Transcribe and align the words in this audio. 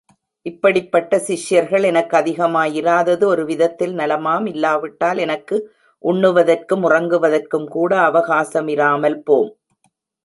இப்படிப்பட்ட 0.45 1.17
சிஷ்யர்கள் 1.25 1.83
எனக்கு 1.89 2.15
அதிகமாயிராதது 2.17 3.25
ஒரு 3.25 3.43
விதத்தில் 3.51 3.93
நலமாம் 3.93 4.47
இல்லாவிட்டால், 4.53 5.17
எனக்கு 5.17 5.57
உண்ணுவதற்கும் 6.03 6.85
உறங்குவதற்கும்கூட 6.89 7.91
அவகாசமிராமல் 8.09 9.19
போம்! 9.23 9.51